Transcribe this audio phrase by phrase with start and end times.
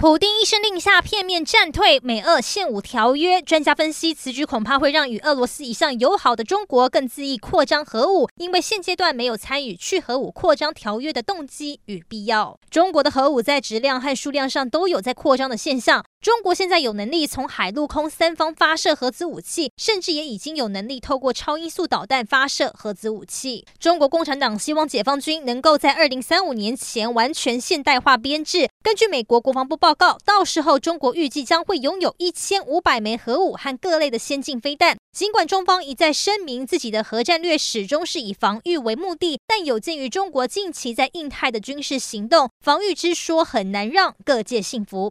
[0.00, 3.42] 普丁一声令下，片面战退美俄现武条约。
[3.42, 12.60] 专家分析，此举恐怕会让与俄罗斯一向友好的中国更恣意扩张核武，因为现阶段没有参与去核武扩张条约的动机与必要。
[12.70, 16.04] 中国的核武在质量和数量上都有在扩张的现象。
[16.20, 23.64] 中国现在有能力从海陆空三方发射核子武器，甚至也已经有能力透过超音速导弹发射核子武器。
[23.80, 28.68] 中国共产党希望解放军能够在二零三五年前完全现代化编制。
[28.88, 34.96] 根据美国国防部报告，到时候中国预计将会拥有一千五百枚核武和各类的先进飞弹。
[35.12, 45.06] 尽管中方一再声明自己的核战略始终是以防御为目的，但有鉴于中国近期在印太的军事行动，防御之说很难让各界信服。